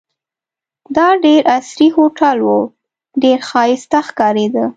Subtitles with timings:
[0.95, 2.59] دا ډېر عصري هوټل وو،
[3.23, 4.65] ډېر ښایسته ښکارېده.